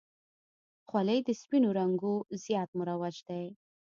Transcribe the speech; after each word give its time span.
خولۍ 0.87 1.19
د 1.27 1.29
سپینو 1.41 1.69
رنګو 1.79 2.13
زیات 2.43 2.69
مروج 2.79 3.15
دی. 3.27 3.45